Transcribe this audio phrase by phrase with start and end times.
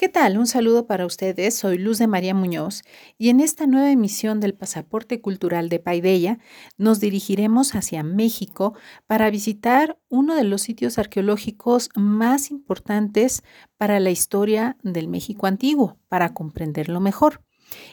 [0.00, 0.38] ¿Qué tal?
[0.38, 1.54] Un saludo para ustedes.
[1.54, 2.84] Soy Luz de María Muñoz
[3.18, 6.38] y en esta nueva emisión del Pasaporte Cultural de Paideya
[6.78, 8.72] nos dirigiremos hacia México
[9.06, 13.42] para visitar uno de los sitios arqueológicos más importantes
[13.76, 17.42] para la historia del México antiguo, para comprenderlo mejor.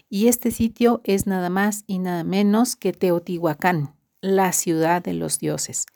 [0.09, 5.39] Y este sitio es nada más y nada menos que Teotihuacán, la ciudad de los
[5.39, 5.87] dioses.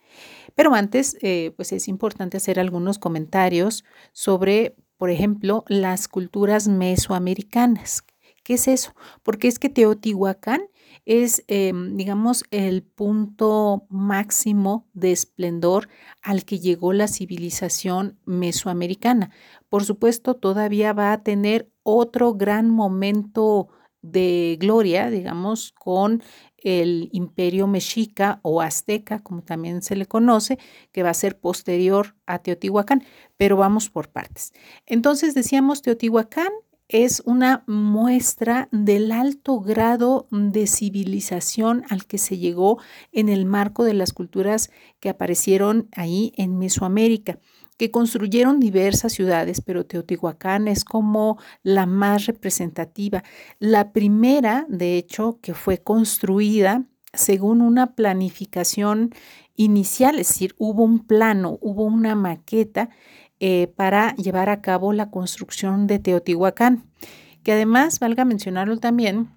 [0.55, 8.03] Pero antes, eh, pues es importante hacer algunos comentarios sobre por ejemplo, las culturas mesoamericanas.
[8.44, 8.94] ¿Qué es eso?
[9.23, 10.62] Porque es que Teotihuacán
[11.05, 15.90] es, em, digamos, el punto máximo de esplendor
[16.21, 19.31] al que llegó la civilización mesoamericana.
[19.70, 23.70] Por supuesto, todavía va a tener otro gran momento
[24.02, 26.23] de gloria, digamos, con
[26.58, 30.60] el imperio mexica o azteca, como también se le conoce,
[30.91, 33.04] que va a ser posterior a Teotihuacán,
[33.38, 34.54] pero vamos por partes.
[34.86, 36.50] Entonces decíamos, Teotihuacán
[36.91, 42.80] es una muestra del alto grado de civilización al que se llegó
[43.13, 47.40] en el marco de las culturas que aparecieron ahí en Mesoamérica
[47.82, 53.24] que construyeron diversas ciudades, pero Teotihuacán es como la más representativa.
[53.57, 59.15] La primera, de hecho, que fue construida según una planificación
[59.55, 62.90] inicial, es decir, hubo un plano, hubo una maqueta
[63.40, 66.85] eh, para llevar a cabo la construcción de Teotihuacán,
[67.41, 69.31] que además, valga mencionarlo también,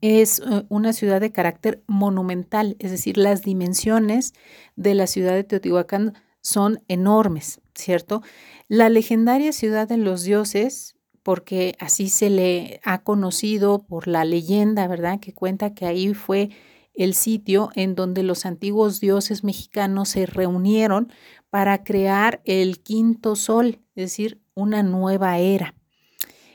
[0.00, 4.34] es eh, una ciudad de carácter monumental, es decir, las dimensiones
[4.76, 8.22] de la ciudad de Teotihuacán son enormes, ¿cierto?
[8.68, 14.86] La legendaria ciudad de los dioses, porque así se le ha conocido por la leyenda,
[14.88, 15.20] ¿verdad?
[15.20, 16.50] Que cuenta que ahí fue
[16.94, 21.12] el sitio en donde los antiguos dioses mexicanos se reunieron
[21.48, 25.74] para crear el quinto sol, es decir, una nueva era.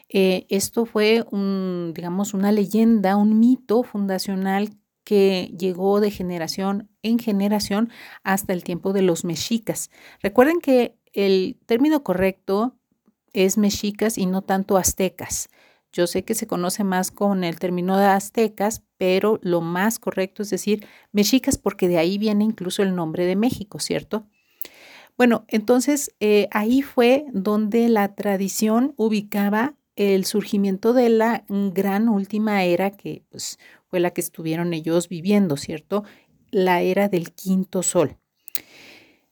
[0.09, 4.69] Eh, esto fue, un, digamos, una leyenda, un mito fundacional
[5.03, 7.89] que llegó de generación en generación
[8.23, 9.89] hasta el tiempo de los mexicas.
[10.21, 12.75] Recuerden que el término correcto
[13.33, 15.49] es mexicas y no tanto aztecas.
[15.93, 20.41] Yo sé que se conoce más con el término de aztecas, pero lo más correcto
[20.41, 24.27] es decir mexicas porque de ahí viene incluso el nombre de México, ¿cierto?
[25.17, 32.63] Bueno, entonces eh, ahí fue donde la tradición ubicaba el surgimiento de la gran última
[32.63, 33.57] era que pues,
[33.87, 36.03] fue la que estuvieron ellos viviendo, ¿cierto?
[36.55, 38.15] La era del quinto sol.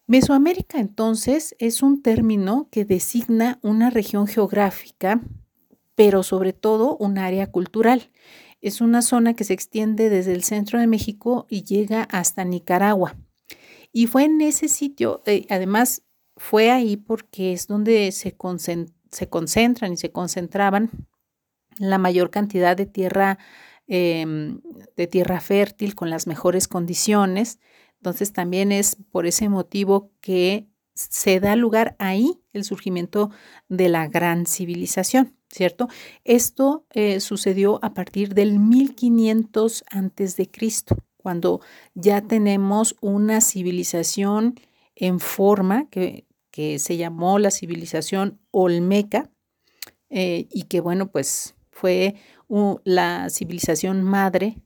[0.07, 5.21] Mesoamérica entonces es un término que designa una región geográfica,
[5.95, 8.11] pero sobre todo un área cultural.
[8.59, 13.15] Es una zona que se extiende desde el centro de México y llega hasta Nicaragua.
[13.93, 16.01] Y fue en ese sitio, eh, además
[16.35, 18.35] fue ahí porque es donde se,
[19.11, 20.91] se concentran y se concentraban
[21.77, 23.39] la mayor cantidad de tierra
[23.87, 24.61] Em,
[24.95, 27.59] de tierra fértil con las mejores condiciones.
[27.97, 33.29] Entonces también es por ese motivo que se da lugar ahí el surgimiento
[33.67, 35.89] de la gran civilización, ¿cierto?
[36.23, 41.59] Esto eh, sucedió a partir del 1500 antes de Cristo, cuando
[41.93, 44.55] ya tenemos una civilización
[44.95, 46.25] en forma que,
[46.77, 49.31] se llamó la civilización olmeca
[50.11, 52.15] eh, y que bueno, pues fue
[52.83, 54.57] la civilización madre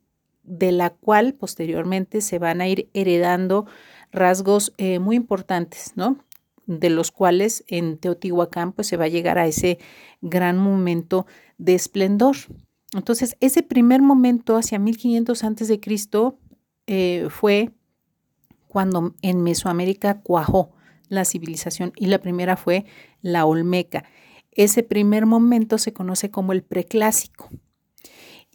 [0.44, 3.66] de la cual posteriormente se van a ir heredando
[4.12, 6.18] rasgos eh, muy importantes, ¿no?
[6.66, 9.78] De los cuales en Teotihuacán pues se va a llegar a ese
[10.22, 11.26] gran momento
[11.58, 12.36] de esplendor.
[12.94, 16.40] Entonces, ese primer momento hacia 1500 antes de Cristo
[16.88, 17.72] eh, fue
[18.68, 20.72] cuando en Mesoamérica cuajó
[21.09, 22.86] la civilización y la primera fue
[23.22, 24.06] la Olmeca.
[24.52, 27.50] Ese primer momento se conoce como el preclásico.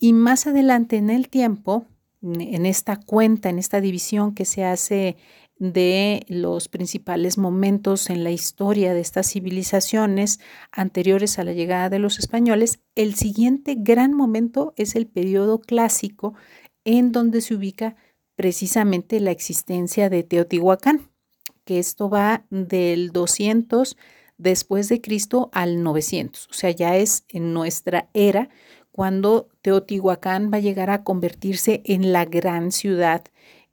[0.02, 1.86] Y más adelante en el tiempo,
[2.22, 5.16] en esta cuenta, en esta división que se hace
[5.60, 10.41] de los principales momentos en la historia de estas civilizaciones
[10.72, 16.34] anteriores a la llegada de los españoles, el siguiente gran momento es el periodo clásico
[16.84, 17.94] en donde se ubica
[18.34, 21.12] precisamente la existencia de Teotihuacán,
[21.65, 23.97] que esto va del 200
[24.36, 28.48] después de Cristo al 900, o sea, ya es en nuestra era
[28.92, 33.24] cuando Teotihuacán va a llegar a convertirse en la gran ciudad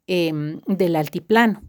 [0.06, 1.62] em, del altiplano.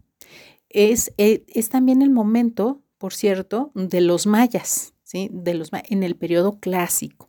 [0.68, 5.28] Es, e, es, también el momento, por cierto, de los mayas, ¿sí?
[5.32, 7.28] de los, en el periodo clásico.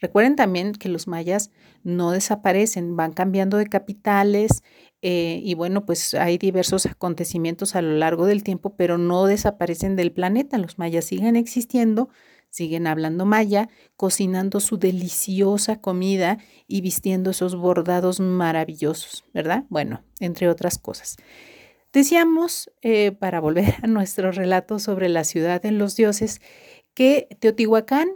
[0.00, 1.50] Recuerden también que los mayas
[1.82, 4.62] no desaparecen, van cambiando de capitales
[5.02, 9.96] eh, y bueno, pues hay diversos acontecimientos a lo largo del tiempo, pero no desaparecen
[9.96, 10.58] del planeta.
[10.58, 12.10] Los mayas siguen existiendo,
[12.50, 19.64] siguen hablando maya, cocinando su deliciosa comida y vistiendo esos bordados maravillosos, ¿verdad?
[19.68, 21.16] Bueno, entre otras cosas.
[21.92, 26.40] Decíamos, eh, para volver a nuestro relato sobre la ciudad en los dioses,
[26.94, 28.08] que Teotihuacán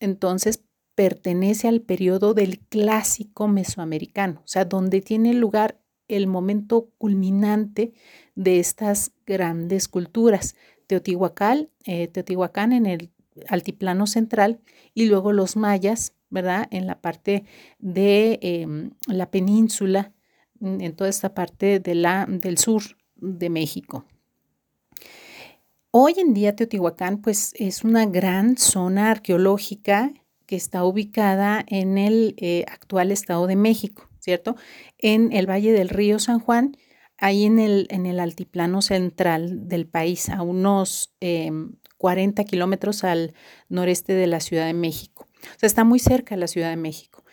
[0.00, 0.64] entonces
[0.94, 7.92] pertenece al periodo del clásico mesoamericano, o sea, donde tiene lugar el momento culminante
[8.34, 10.56] de estas grandes culturas.
[10.86, 13.11] Teotihuacán, eh, Teotihuacán en el
[13.48, 14.60] altiplano central
[14.94, 16.66] y luego los mayas, ¿verdad?
[16.70, 17.44] En la parte
[17.78, 20.12] de em, la península,
[20.60, 22.82] en toda esta parte de la, del sur
[23.16, 24.04] de México.
[25.90, 30.12] Hoy en día Teotihuacán pues es una gran zona arqueológica
[30.46, 34.56] que está ubicada en el eh, actual Estado de México, ¿cierto?
[34.98, 36.76] En el Valle del Río San Juan,
[37.18, 41.14] ahí en el, en el altiplano central del país, a unos
[42.02, 43.32] 40 em, kilómetros al
[43.68, 45.28] noreste de la Ciudad de México.
[45.42, 47.24] O sea, está muy cerca de la Ciudad de México.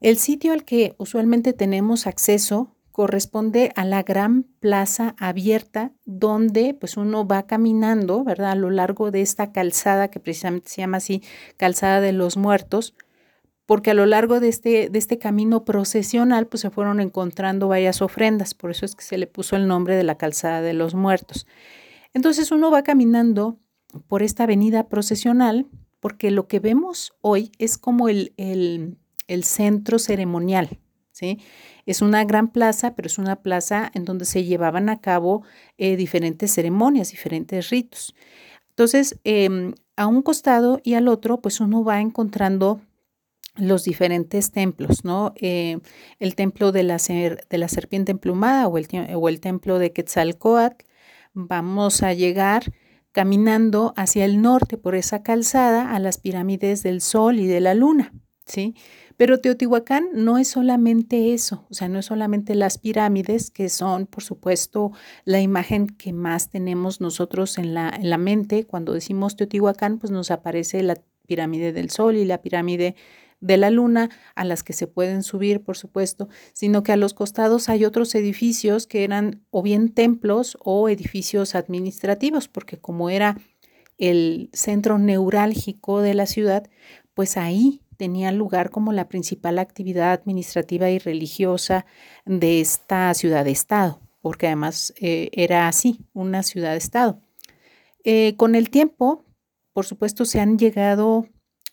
[0.00, 6.96] El sitio al que usualmente tenemos acceso corresponde a la gran plaza abierta donde pues
[6.96, 8.52] uno va caminando, ¿verdad?
[8.52, 11.22] A lo largo de esta calzada que precisamente se llama así
[11.58, 12.94] calzada de los muertos,
[13.66, 18.00] porque a lo largo de este, de este camino procesional pues se fueron encontrando varias
[18.00, 20.94] ofrendas, por eso es que se le puso el nombre de la calzada de los
[20.94, 21.46] muertos.
[22.14, 23.58] Entonces uno va caminando
[24.06, 25.66] por esta avenida procesional
[26.00, 30.78] porque lo que vemos hoy es como el, el, el centro ceremonial,
[31.12, 31.38] ¿sí?
[31.86, 35.42] Es una gran plaza, pero es una plaza en donde se llevaban a cabo
[35.76, 38.14] eh, diferentes ceremonias, diferentes ritos.
[38.70, 42.80] Entonces, em, a un costado y al otro, pues uno va encontrando
[43.56, 45.32] los diferentes templos, ¿no?
[45.40, 45.80] Eh,
[46.20, 50.84] el templo de la, de la serpiente emplumada o el, o el templo de Quetzalcoatl.
[51.34, 52.72] Vamos a llegar
[53.12, 57.74] caminando hacia el norte por esa calzada a las pirámides del Sol y de la
[57.74, 58.12] Luna,
[58.46, 58.74] ¿sí?
[59.16, 64.06] Pero Teotihuacán no es solamente eso, o sea, no es solamente las pirámides, que son,
[64.06, 64.92] por supuesto,
[65.24, 68.64] la imagen que más tenemos nosotros en la, en la mente.
[68.64, 72.94] Cuando decimos Teotihuacán, pues nos aparece la pirámide del Sol y la pirámide
[73.40, 77.14] de la luna, a las que se pueden subir, por supuesto, sino que a los
[77.14, 83.36] costados hay otros edificios que eran o bien templos o edificios administrativos, porque como era
[83.96, 86.68] el centro neurálgico de la ciudad,
[87.14, 91.84] pues ahí tenía lugar como la principal actividad administrativa y religiosa
[92.24, 97.20] de esta ciudad-estado, porque además eh, era así, una ciudad-estado.
[98.04, 99.24] Eh, con el tiempo,
[99.72, 101.26] por supuesto, se han llegado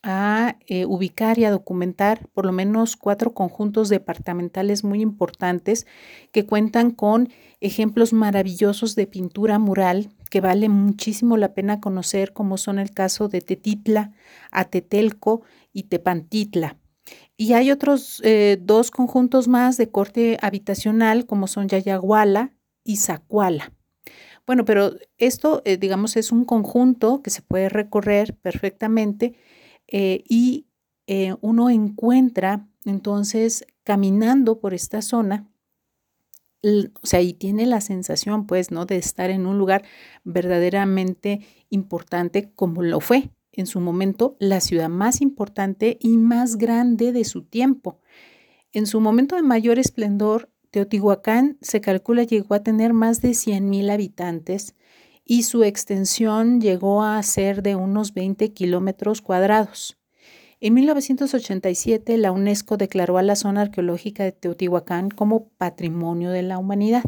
[0.07, 5.87] a eh, ubicar y a documentar por lo menos cuatro conjuntos departamentales muy importantes
[6.31, 7.29] que cuentan con
[7.59, 13.29] ejemplos maravillosos de pintura mural que vale muchísimo la pena conocer, como son el caso
[13.29, 14.11] de Tetitla,
[14.51, 15.41] Atetelco
[15.73, 16.77] y Tepantitla.
[17.35, 22.53] Y hay otros eh, dos conjuntos más de corte habitacional, como son Yayaguala
[22.83, 23.73] y Zacuala.
[24.45, 29.35] Bueno, pero esto, eh, digamos, es un conjunto que se puede recorrer perfectamente
[29.87, 30.67] eh, y
[31.41, 35.47] uno encuentra entonces caminando por esta zona,
[36.63, 38.87] o sea, y tiene la sensación, pues, ¿no?
[38.87, 39.83] De estar en un lugar
[40.23, 47.11] verdaderamente importante como lo fue en su momento la ciudad más importante y más grande
[47.11, 47.99] de su tiempo.
[48.73, 53.89] En su momento de mayor esplendor, Teotihuacán se calcula llegó a tener más de 100.000
[53.89, 54.75] habitantes
[55.25, 59.97] y su extensión llegó a ser de unos 20 kilómetros cuadrados.
[60.61, 66.57] En 1987, la UNESCO declaró a la zona arqueológica de Teotihuacán como Patrimonio de la
[66.57, 67.03] Humanidad.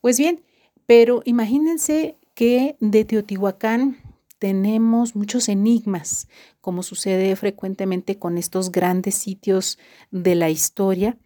[0.00, 0.42] Pues bien,
[0.86, 3.96] pero imagínense que de Teotihuacán
[4.38, 6.28] tenemos muchos enigmas,
[6.60, 9.78] como sucede frecuentemente con estos grandes sitios
[10.10, 11.16] de la historia.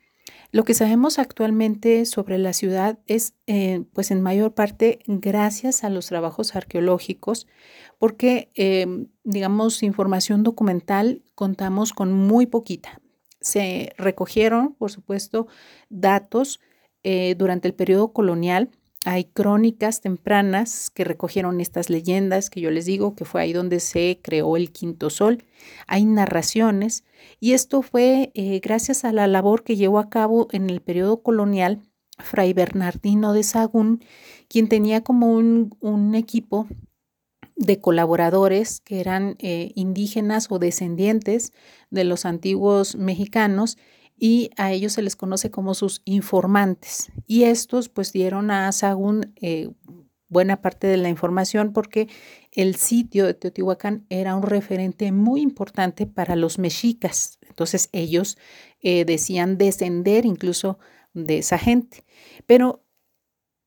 [0.50, 5.90] Lo que sabemos actualmente sobre la ciudad es, eh, pues en mayor parte, gracias a
[5.90, 7.46] los trabajos arqueológicos,
[7.98, 13.00] porque, em, digamos, información documental contamos con muy poquita.
[13.40, 15.48] Se recogieron, por supuesto,
[15.90, 16.60] datos
[17.04, 18.70] eh, durante el periodo colonial
[19.04, 23.80] hay crónicas tempranas que recogieron estas leyendas que yo les digo que fue ahí donde
[23.80, 25.44] se creó el quinto sol.
[25.86, 27.04] Hay narraciones
[27.40, 31.22] y esto fue eh, gracias a la labor que llevó a cabo en el periodo
[31.22, 31.80] colonial
[32.18, 34.02] Fray Bernardino de Sagún,
[34.48, 36.66] quien tenía como un, equipo
[37.54, 41.52] de colaboradores que eran eh, indígenas o descendientes
[41.90, 43.78] de los antiguos mexicanos
[44.18, 47.10] y a ellos se les conoce como sus informantes.
[47.26, 49.70] Y estos pues dieron a Sagún eh,
[50.28, 52.08] buena parte de la información porque
[52.52, 57.38] el sitio de Teotihuacán era un referente muy importante para los mexicas.
[57.48, 58.38] Entonces ellos
[58.80, 60.78] eh, decían descender incluso
[61.14, 62.04] de esa gente.
[62.46, 62.84] Pero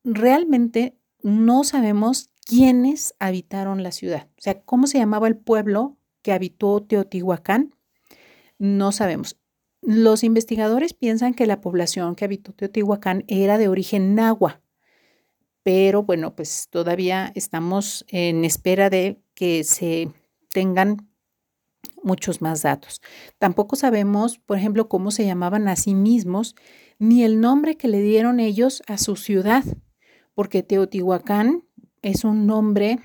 [0.04, 4.28] realmente no sabemos quiénes habitaron la ciudad.
[4.38, 7.76] O sea, cómo se llamaba el pueblo que habitó Teotihuacán,
[8.58, 9.41] no sabemos.
[9.82, 14.62] Los investigadores piensan que la población que habitó Teotihuacán era de origen náhuatl
[15.64, 20.12] pero bueno, pues todavía estamos en espera de que se
[20.54, 21.08] tengan
[22.04, 23.02] muchos más datos.
[23.38, 26.56] Tampoco sabemos, por ejemplo, cómo se llamaban a sí mismos,
[26.98, 29.64] ni el nombre que le dieron ellos a su ciudad,
[30.34, 31.64] porque Teotihuacán
[32.02, 33.00] es un nombre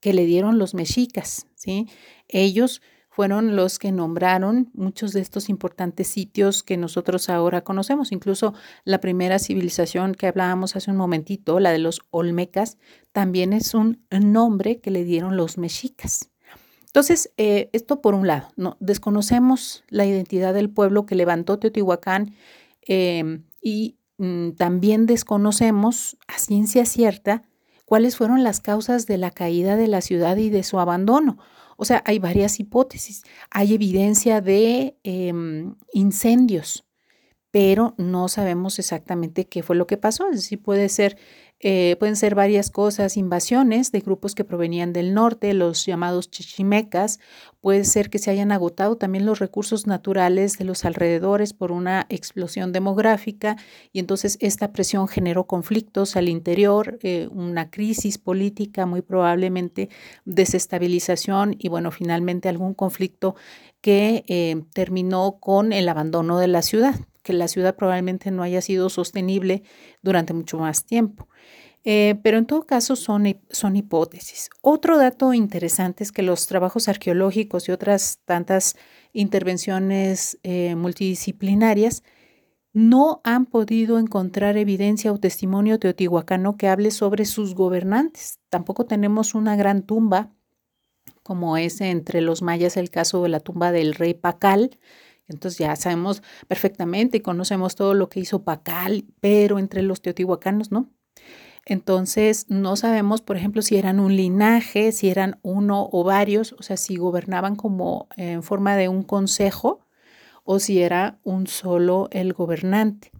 [0.00, 1.88] que le dieron los mexicas, ¿sí?
[2.28, 2.82] Ellos
[3.16, 8.12] fueron los que nombraron muchos de estos importantes sitios que nosotros ahora conocemos.
[8.12, 8.52] Incluso
[8.84, 12.76] la primera civilización que hablábamos hace un momentito, la de los olmecas,
[13.12, 16.28] también es un nombre que le dieron los mexicas.
[16.84, 22.34] Entonces, eh, esto por un lado, no, desconocemos la identidad del pueblo que levantó Teotihuacán
[22.82, 27.44] em, y mm, también desconocemos a ciencia cierta
[27.86, 31.38] cuáles fueron las causas de la caída de la ciudad y de su abandono.
[31.76, 33.22] O sea, hay varias hipótesis.
[33.50, 36.84] Hay evidencia de em, incendios,
[37.50, 40.28] pero no sabemos exactamente qué fue lo que pasó.
[40.28, 41.16] Es decir, puede ser
[41.60, 47.18] eh, pueden ser varias cosas, invasiones de grupos que provenían del norte, los llamados chichimecas.
[47.62, 52.06] Puede ser que se hayan agotado también los recursos naturales de los alrededores por una
[52.10, 53.56] explosión demográfica
[53.92, 59.88] y entonces esta presión generó conflictos al interior, eh, una crisis política, muy probablemente
[60.26, 63.34] desestabilización y bueno, finalmente algún conflicto
[63.80, 68.60] que eh, terminó con el abandono de la ciudad que la ciudad probablemente no haya
[68.62, 69.64] sido sostenible
[70.00, 71.28] durante mucho más tiempo.
[71.82, 74.48] Eh, pero en todo caso son, son hipótesis.
[74.60, 78.76] Otro dato interesante es que los trabajos arqueológicos y otras tantas
[79.12, 82.04] intervenciones eh, multidisciplinarias
[82.72, 88.38] no han podido encontrar evidencia o testimonio teotihuacano que hable sobre sus gobernantes.
[88.50, 90.32] Tampoco tenemos una gran tumba,
[91.24, 94.78] como es entre los mayas el caso de la tumba del rey Pacal.
[95.28, 100.70] Entonces ya sabemos perfectamente y conocemos todo lo que hizo Pacal, pero entre los teotihuacanos
[100.70, 100.88] no.
[101.68, 106.62] Entonces, no sabemos, por ejemplo, si eran un linaje, si eran uno o varios, o
[106.62, 109.80] sea, si gobernaban como en forma de un consejo
[110.44, 113.10] o si era un solo el gobernante.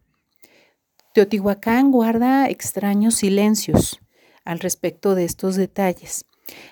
[1.12, 4.00] Teotihuacán guarda extraños silencios
[4.44, 6.24] al respecto de estos detalles.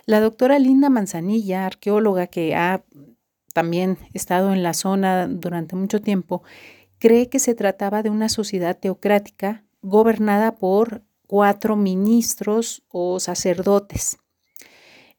[0.06, 2.84] La doctora Linda Manzanilla, arqueóloga que ha
[3.54, 6.42] también estado en la zona durante mucho tiempo,
[6.99, 14.18] cree que se trataba de una sociedad teocrática gobernada por cuatro ministros o sacerdotes.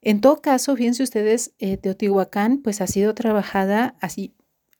[0.01, 4.35] En todo caso, fíjense ustedes, eh, Teotihuacán pues ha sido trabajada así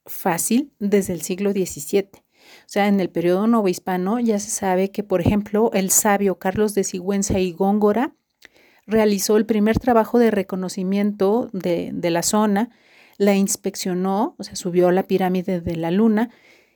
[0.05, 2.09] fácil desde el siglo XVII.
[2.13, 6.75] O sea, en el periodo novohispano ya se sabe que, por ejemplo, el sabio Carlos
[6.75, 8.15] de Sigüenza y Góngora
[8.85, 12.69] realizó el primer trabajo de reconocimiento de, de la zona,
[13.17, 16.31] la inspeccionó, o sea, subió a la pirámide de la luna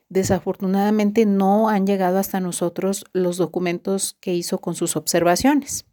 [0.10, 5.86] Desafortunadamente no han llegado hasta nosotros los documentos que hizo con sus observaciones.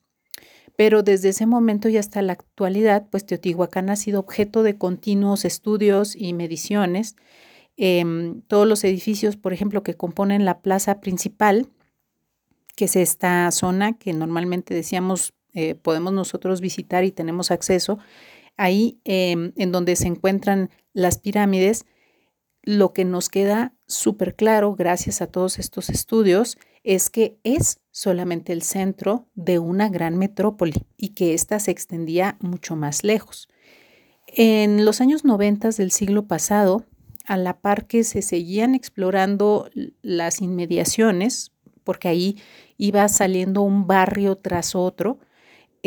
[0.74, 5.44] Pero desde ese momento y hasta la actualidad, pues Teotihuacán ha sido objeto de continuos
[5.44, 7.16] estudios y mediciones.
[7.76, 11.68] Em, todos los edificios, por ejemplo, que componen la plaza principal,
[12.74, 17.98] que es esta zona que normalmente decíamos eh, podemos nosotros visitar y tenemos acceso,
[18.56, 21.84] ahí em, en donde se encuentran las pirámides,
[22.62, 28.52] lo que nos queda súper claro, gracias a todos estos estudios, es que es solamente
[28.52, 33.48] el centro de una gran metrópoli y que ésta se extendía mucho más lejos.
[34.26, 36.84] En los años 90 del siglo pasado,
[37.26, 39.68] a la par que se seguían explorando
[40.02, 41.52] las inmediaciones,
[41.84, 42.36] porque ahí
[42.78, 45.18] iba saliendo un barrio tras otro,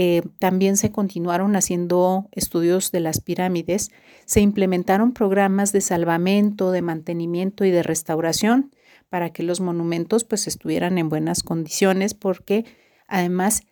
[0.02, 3.92] eh, también se continuaron haciendo estudios de las pirámides,
[4.24, 8.74] se implementaron programas de salvamento, de mantenimiento y de restauración
[9.10, 12.64] para que los monumentos pues estuvieran en buenas condiciones porque
[13.10, 13.64] además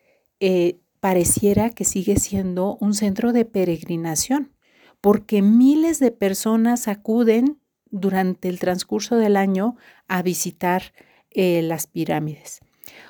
[0.42, 4.52] eh, pareciera que sigue siendo un centro de peregrinación
[5.00, 7.58] porque miles de personas acuden
[7.90, 9.78] durante el transcurso del año
[10.10, 10.92] a visitar
[11.32, 12.60] eh, las pirámides.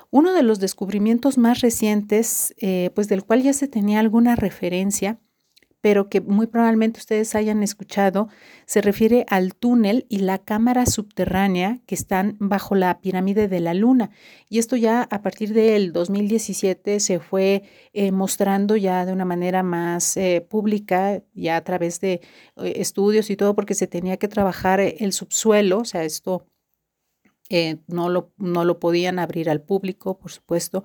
[0.09, 5.19] Uno de los descubrimientos más recientes, eh, pues del cual ya se tenía alguna referencia,
[5.81, 8.27] pero que muy probablemente ustedes hayan escuchado,
[8.65, 13.73] se refiere al túnel y la cámara subterránea que están bajo la pirámide de la
[13.73, 14.09] Luna.
[14.49, 19.63] Y esto ya a partir del 2017 se fue eh, mostrando ya de una manera
[19.63, 22.21] más eh, pública, ya a través de
[22.57, 26.45] eh, estudios y todo, porque se tenía que trabajar el subsuelo, o sea, esto
[27.87, 30.83] no, lo, no lo podían abrir al público, por supuesto.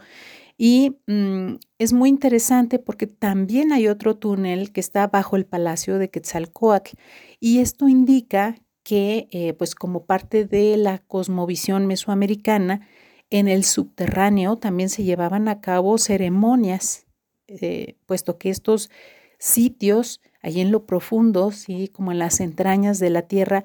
[0.56, 5.98] Y mm, es muy interesante porque también hay otro túnel que está bajo el Palacio
[5.98, 6.96] de Quetzalcoatl
[7.40, 12.86] y esto indica que, eh, pues como parte de la cosmovisión mesoamericana,
[13.30, 17.06] en el subterráneo también se llevaban a cabo ceremonias,
[17.48, 18.90] eh, puesto que estos
[19.38, 21.88] sitios, allí en lo profundo, ¿sí?
[21.88, 23.64] como en las entrañas de la tierra,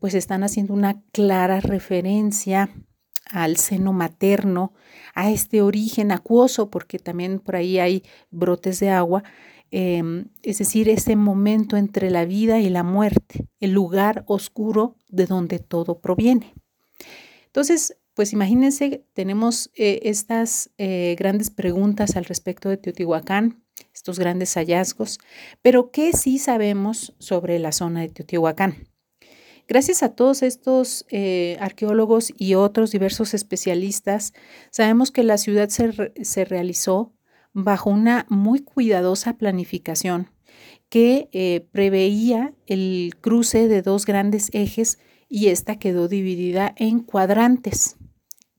[0.00, 2.70] pues están haciendo una clara referencia
[3.30, 4.72] al seno materno,
[5.14, 9.22] a este origen acuoso, porque también por ahí hay brotes de agua,
[9.70, 15.26] em, es decir, ese momento entre la vida y la muerte, el lugar oscuro de
[15.26, 16.54] donde todo proviene.
[17.46, 23.62] Entonces, pues imagínense, tenemos eh, estas eh, grandes preguntas al respecto de Teotihuacán,
[23.94, 25.18] estos grandes hallazgos,
[25.62, 28.87] pero ¿qué sí sabemos sobre la zona de Teotihuacán?
[29.68, 34.32] Gracias a todos estos eh, arqueólogos y otros diversos especialistas,
[34.70, 37.12] sabemos que la ciudad se, realizó
[37.52, 40.30] bajo una muy cuidadosa planificación
[40.88, 44.98] que eh, preveía el cruce de dos grandes ejes
[45.28, 47.98] y esta quedó dividida en cuadrantes.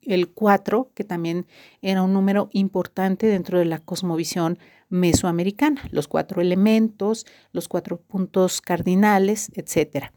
[0.03, 1.47] El 4, que también
[1.81, 8.61] era un número importante dentro de la cosmovisión mesoamericana, los cuatro elementos, los cuatro puntos
[8.61, 10.13] cardinales, etcétera.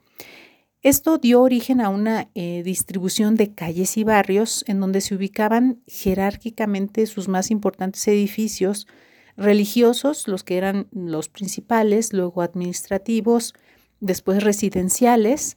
[0.83, 5.81] Esto dio origen a una eh, distribución de calles y barrios en donde se ubicaban
[5.87, 8.89] jerárquicamente sus más importantes edificios
[9.37, 13.55] religiosos, los que eran los principales, luego administrativos,
[14.01, 15.57] después residenciales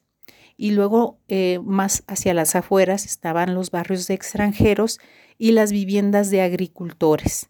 [0.57, 4.99] y luego eh, más hacia las afueras estaban los barrios de extranjeros
[5.39, 7.47] y las viviendas de agricultores.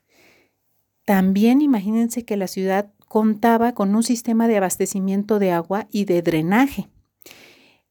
[1.04, 6.22] También imagínense que la ciudad contaba con un sistema de abastecimiento de agua y de
[6.22, 6.88] drenaje.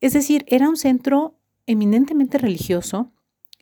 [0.05, 1.35] Es decir, era un centro
[1.67, 3.11] eminentemente religioso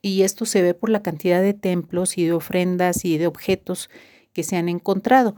[0.02, 3.90] y esto se ve por la cantidad de templos y de ofrendas y de objetos
[4.32, 5.36] que se han encontrado.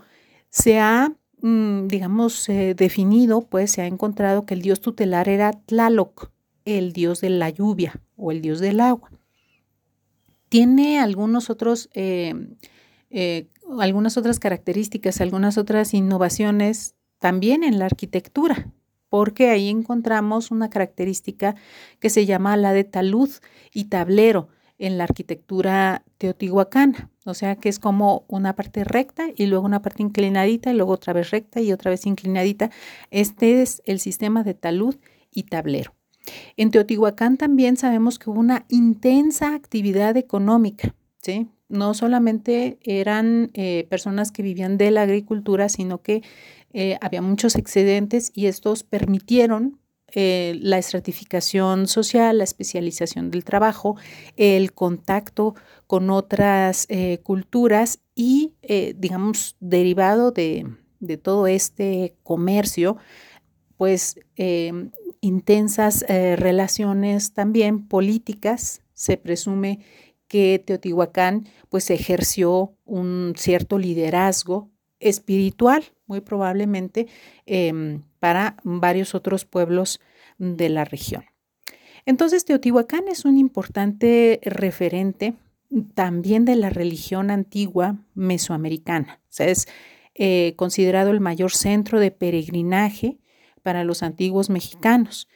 [0.48, 5.52] Se ha, mm, digamos, eh, definido, pues se ha encontrado que el dios tutelar era
[5.52, 6.30] Tlaloc,
[6.64, 9.10] el dios de la lluvia o el dios del agua.
[10.48, 12.32] Tiene algunos otros, eh,
[13.10, 18.72] eh, algunas otras características, algunas otras innovaciones también en la arquitectura
[19.14, 21.54] porque ahí encontramos una característica
[22.00, 23.30] que se llama la de talud
[23.72, 29.46] y tablero en la arquitectura teotihuacana, o sea que es como una parte recta y
[29.46, 32.72] luego una parte inclinadita y luego otra vez recta y otra vez inclinadita.
[33.12, 34.96] Este es el sistema de talud
[35.30, 35.94] y tablero.
[36.56, 40.92] En Teotihuacán también sabemos que hubo una intensa actividad económica,
[41.68, 46.22] No solamente eran eh, personas que vivían de la agricultura, sino que
[46.72, 49.80] eh, había muchos excedentes y estos permitieron
[50.16, 53.96] eh, la estratificación social, la especialización del trabajo,
[54.36, 55.54] el contacto
[55.86, 56.86] con otras
[57.22, 58.54] culturas y,
[58.96, 60.66] digamos, derivado de,
[61.00, 62.96] de, todo este comercio,
[63.76, 64.18] pues
[65.20, 68.82] intensas relaciones también políticas.
[68.94, 69.80] Se presume
[70.28, 77.06] que Teotihuacán pues ejerció un cierto liderazgo espiritual, muy probablemente,
[77.46, 80.00] em, para varios otros pueblos
[80.38, 81.24] de la región.
[82.06, 85.34] Entonces, Teotihuacán es un importante referente
[85.94, 89.20] también de la religión antigua mesoamericana.
[89.24, 89.66] O sea, es
[90.14, 93.18] eh, considerado el mayor centro de peregrinaje
[93.62, 95.28] para los antiguos mexicanos.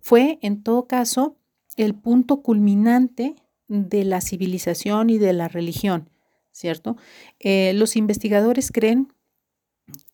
[0.00, 1.36] Fue, en todo caso,
[1.76, 3.34] el punto culminante
[3.74, 6.08] de la civilización y de la religión.
[6.54, 6.96] ¿cierto?
[7.40, 9.12] Eh, los investigadores creen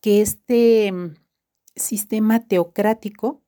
[0.01, 1.13] que este mm,
[1.75, 3.41] sistema teocrático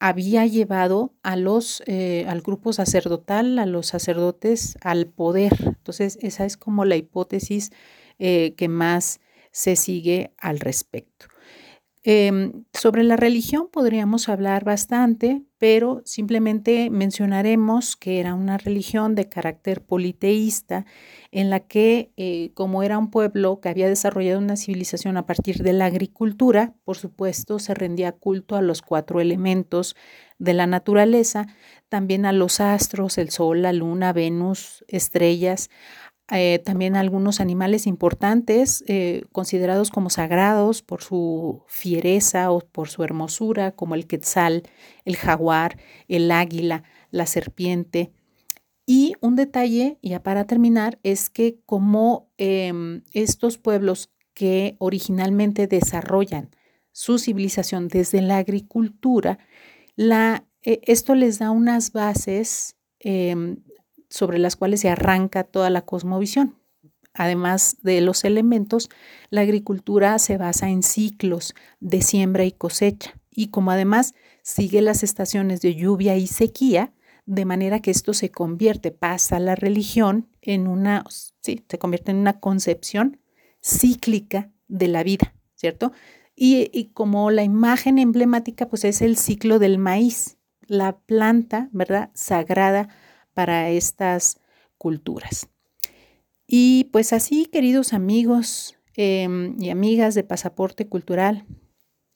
[0.00, 5.52] había llevado a los, eh, al grupo sacerdotal, a los sacerdotes, al poder.
[5.60, 7.70] Entonces, esa es como la hipótesis
[8.18, 9.20] eh, que más
[9.52, 11.26] se sigue al respecto.
[12.02, 19.28] Em, sobre la religión podríamos hablar bastante, pero simplemente mencionaremos que era una religión de
[19.28, 20.86] carácter politeísta
[21.30, 25.58] en la que, eh, como era un pueblo que había desarrollado una civilización a partir
[25.58, 29.94] de la agricultura, por supuesto, se rendía culto a los cuatro elementos
[30.38, 31.48] de la naturaleza,
[31.90, 35.68] también a los astros, el sol, la luna, Venus, estrellas,
[36.32, 43.02] eh, también algunos animales importantes eh, considerados como sagrados por su fiereza o por su
[43.02, 44.62] hermosura, como el quetzal,
[45.04, 48.12] el jaguar, el águila, la serpiente.
[48.86, 56.50] Y un detalle, ya para terminar, es que como em, estos pueblos que originalmente desarrollan
[56.92, 59.38] su civilización desde la agricultura,
[59.96, 63.56] la, eh, esto les da unas bases em,
[64.10, 66.56] sobre las cuales se arranca toda la cosmovisión.
[67.14, 68.90] Además de los elementos,
[69.30, 75.02] la agricultura se basa en ciclos de siembra y cosecha y como además sigue las
[75.02, 76.92] estaciones de lluvia y sequía,
[77.26, 81.04] de manera que esto se convierte, pasa la religión en una,
[81.40, 83.20] sí, se convierte en una concepción
[83.62, 85.92] cíclica de la vida, ¿cierto?
[86.34, 92.10] Y, y, como la imagen emblemática, pues es el ciclo del maíz, la planta, ¿verdad?
[92.14, 92.88] Sagrada
[93.34, 94.38] para estas
[94.78, 95.48] culturas.
[96.46, 101.46] Y pues así, queridos amigos em, y amigas de Pasaporte Cultural,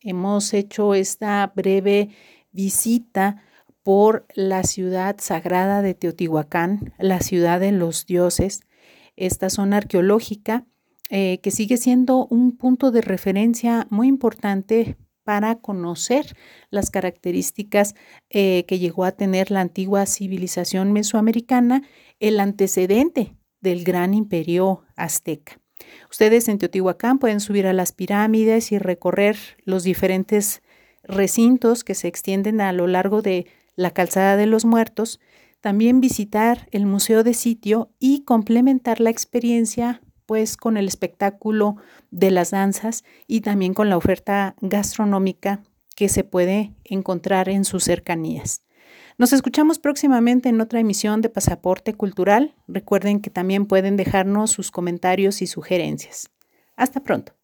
[0.01, 2.11] hemos hecho esta breve
[2.51, 3.43] visita
[3.83, 8.63] por la ciudad sagrada de Teotihuacán, la ciudad de los dioses,
[9.17, 10.67] esta zona arqueológica
[11.11, 16.37] eh, que sigue siendo un punto de referencia muy importante para conocer
[16.71, 17.95] las características
[18.31, 21.83] eh, que llegó a tener la antigua civilización mesoamericana,
[22.21, 25.59] el antecedente del gran imperio azteca.
[26.11, 30.63] Ustedes en Teotihuacán pueden subir a las pirámides y recorrer los diferentes
[31.03, 35.21] recintos que se extienden a lo largo de la calzada de los muertos,
[35.61, 41.77] también visitar el museo de sitio y complementar la experiencia pues con el espectáculo
[42.11, 45.63] de las danzas y también con la oferta gastronómica
[45.97, 48.63] que se puede encontrar en sus cercanías.
[49.17, 52.57] Nos escuchamos próximamente en otra emisión de Pasaporte Cultural.
[52.67, 56.31] Recuerden que también pueden dejarnos sus comentarios y sugerencias.
[56.75, 57.35] Hasta pronto.